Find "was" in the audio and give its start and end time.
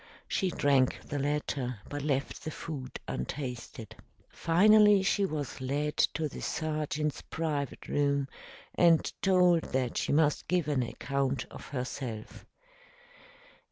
5.27-5.61